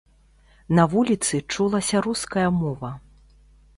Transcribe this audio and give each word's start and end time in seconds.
На 0.79 0.85
вуліцы 0.93 1.41
чулася 1.57 1.97
руская 2.07 2.47
мова. 2.59 2.91